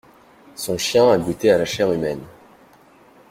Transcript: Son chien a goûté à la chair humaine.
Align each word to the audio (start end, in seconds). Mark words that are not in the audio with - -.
Son 0.55 0.79
chien 0.79 1.11
a 1.11 1.17
goûté 1.19 1.51
à 1.51 1.59
la 1.59 1.65
chair 1.65 1.91
humaine. 1.91 2.23